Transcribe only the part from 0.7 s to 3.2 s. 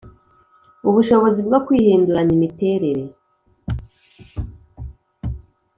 ubushobozi bwo kwihinduranya imiterere